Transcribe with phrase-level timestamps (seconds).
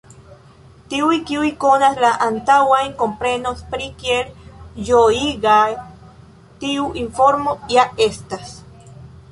[0.93, 4.33] Tiuj kiuj konas la antaŭajn, komprenos pri kiel
[4.89, 5.61] ĝojiga
[6.65, 8.59] tiu informo ja estas.